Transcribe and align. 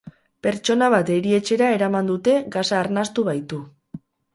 Pertsona 0.47 0.87
bat 0.93 1.11
erietxera 1.17 1.69
eraman 1.75 2.13
dute, 2.13 2.37
gasa 2.59 2.83
arnastu 2.83 3.33
baitu. 3.33 3.67